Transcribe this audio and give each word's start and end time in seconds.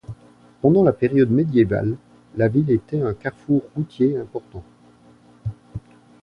Pendant 0.63 0.83
la 0.83 0.93
période 0.93 1.29
médiévale, 1.29 1.95
la 2.35 2.47
ville 2.47 2.71
était 2.71 3.03
un 3.03 3.13
carrefour 3.13 3.61
routier 3.75 4.17
important. 4.17 4.63